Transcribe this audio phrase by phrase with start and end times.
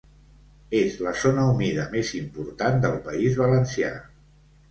[0.77, 3.93] És la zona humida més important del País Valencià.